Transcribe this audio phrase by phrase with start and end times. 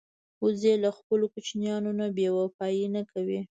[0.43, 3.39] وزې له خپلو کوچنیانو نه بېوفايي نه کوي